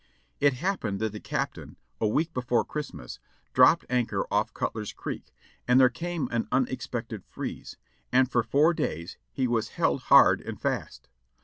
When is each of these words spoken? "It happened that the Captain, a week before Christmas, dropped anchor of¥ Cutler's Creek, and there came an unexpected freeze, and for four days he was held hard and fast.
"It 0.39 0.53
happened 0.53 0.99
that 0.99 1.11
the 1.11 1.19
Captain, 1.19 1.75
a 1.99 2.07
week 2.07 2.33
before 2.33 2.65
Christmas, 2.65 3.19
dropped 3.53 3.85
anchor 3.87 4.25
of¥ 4.31 4.51
Cutler's 4.51 4.93
Creek, 4.93 5.31
and 5.67 5.79
there 5.79 5.91
came 5.91 6.27
an 6.31 6.47
unexpected 6.51 7.23
freeze, 7.23 7.77
and 8.11 8.27
for 8.27 8.41
four 8.41 8.73
days 8.73 9.17
he 9.31 9.47
was 9.47 9.69
held 9.77 10.01
hard 10.09 10.41
and 10.41 10.59
fast. 10.59 11.07